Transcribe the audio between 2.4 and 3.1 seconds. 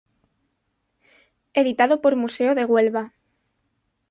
de Huelva.